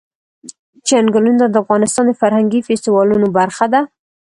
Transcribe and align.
چنګلونه 0.87 1.43
د 1.49 1.55
افغانستان 1.63 2.03
د 2.07 2.11
فرهنګي 2.21 2.59
فستیوالونو 2.67 3.27
برخه 3.37 3.65
ده. 3.73 3.81